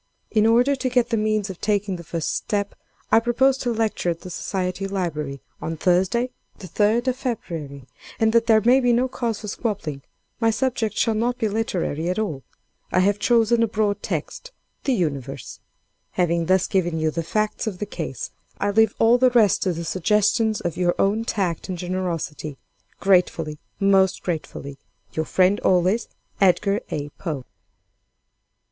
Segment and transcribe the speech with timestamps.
[0.31, 2.73] In order to get the means of taking the first step,
[3.11, 7.85] I propose to lecture at the Society Library, on Thursday, the 3d of February,
[8.19, 10.01] and, that there may be no cause of squabbling,
[10.39, 12.41] my subject shall not be literary at all.
[12.91, 14.51] I have chosen a broad text:
[14.85, 15.59] 'The Universe.'
[16.13, 19.71] "Having thus given you the facts of the case, I leave all the rest to
[19.73, 22.57] the suggestions of your own tact and generosity.
[22.99, 24.79] Gratefully, most gratefully,
[25.13, 26.07] "Your friend always,
[26.41, 27.09] "EDGAR A.
[27.19, 27.45] POE."